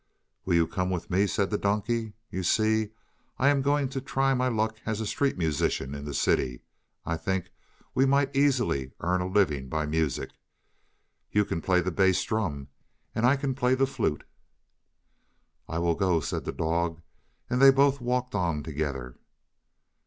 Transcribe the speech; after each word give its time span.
"Will 0.45 0.55
you 0.55 0.65
come 0.65 0.89
with 0.89 1.11
me?" 1.11 1.27
said 1.27 1.51
the 1.51 1.59
donkey. 1.59 2.13
"You 2.31 2.41
see, 2.41 2.89
I 3.37 3.49
am 3.49 3.61
going 3.61 3.87
to 3.89 4.01
try 4.01 4.33
my 4.33 4.47
luck 4.47 4.77
as 4.83 4.99
a 4.99 5.05
street 5.05 5.37
musician 5.37 5.93
in 5.93 6.05
the 6.05 6.13
city. 6.15 6.63
I 7.05 7.17
think 7.17 7.51
we 7.93 8.07
might 8.07 8.35
easily 8.35 8.93
earn 9.01 9.21
a 9.21 9.27
living 9.27 9.69
by 9.69 9.85
music. 9.85 10.31
You 11.31 11.45
can 11.45 11.61
play 11.61 11.81
the 11.81 11.91
bass 11.91 12.23
drum 12.23 12.69
and 13.13 13.27
I 13.27 13.35
can 13.35 13.53
play 13.53 13.75
the 13.75 13.85
flute." 13.85 14.23
"I 15.69 15.77
will 15.77 15.93
go," 15.93 16.19
said 16.19 16.45
the 16.45 16.51
dog, 16.51 16.99
and 17.47 17.61
they 17.61 17.69
both 17.69 18.01
walked 18.01 18.33
on 18.33 18.63
together. 18.63 19.17